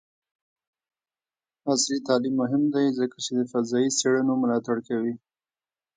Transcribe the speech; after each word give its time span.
عصري 1.69 1.97
تعلیم 2.07 2.35
مهم 2.41 2.63
دی 2.73 2.85
ځکه 2.99 3.17
چې 3.25 3.31
د 3.39 3.41
فضايي 3.51 3.89
څیړنو 3.99 4.33
ملاتړ 4.41 4.77
کوي. 4.87 5.13